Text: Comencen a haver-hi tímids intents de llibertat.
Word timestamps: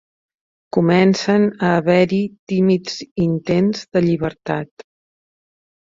Comencen 0.77 1.43
a 1.67 1.69
haver-hi 1.81 2.21
tímids 2.53 2.97
intents 3.27 3.87
de 3.95 4.07
llibertat. 4.07 4.87